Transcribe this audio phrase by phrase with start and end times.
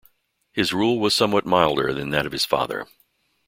[0.51, 2.87] His rule was somewhat milder than that of his father.